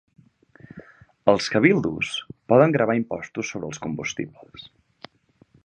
Els 1.33 1.49
"cabildos" 1.55 2.13
poden 2.53 2.73
gravar 2.77 2.97
impostos 3.01 3.53
sobre 3.53 3.71
els 3.73 3.83
combustibles. 3.85 4.69